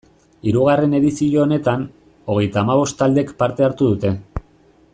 [0.51, 1.83] Hirugarren edizio honetan,
[2.35, 4.13] hogeita hamabost taldek parte hartu dute.